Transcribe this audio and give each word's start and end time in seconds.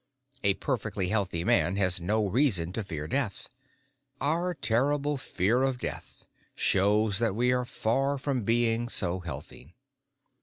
A 0.43 0.55
perfectly 0.55 1.09
healthy 1.09 1.43
man 1.43 1.75
has 1.75 2.01
no 2.01 2.25
reason 2.25 2.73
to 2.73 2.83
fear 2.83 3.07
death; 3.07 3.47
our 4.19 4.55
terrible 4.55 5.15
fear 5.15 5.61
of 5.61 5.77
death 5.77 6.25
shows 6.55 7.19
that 7.19 7.35
we 7.35 7.51
are 7.53 7.65
far 7.65 8.17
from 8.17 8.41
being 8.43 8.89
so 8.89 9.19
healthy. 9.19 9.75